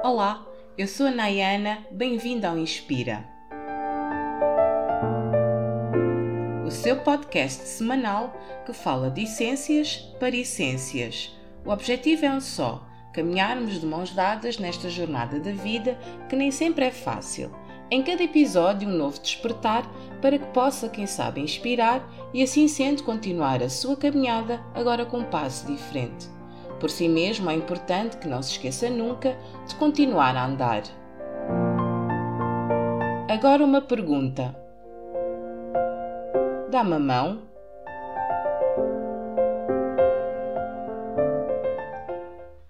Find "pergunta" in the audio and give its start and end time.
33.80-34.54